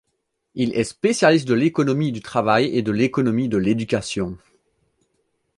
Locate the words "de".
1.47-1.53, 2.81-2.91, 3.49-3.57